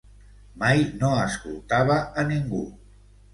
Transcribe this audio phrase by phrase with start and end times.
[0.61, 2.65] Mai no escoltava a ningú.